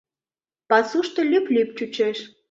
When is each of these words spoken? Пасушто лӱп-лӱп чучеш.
Пасушто 0.69 1.21
лӱп-лӱп 1.31 1.69
чучеш. 1.77 2.17